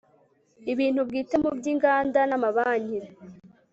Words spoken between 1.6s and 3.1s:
inganda na mabanki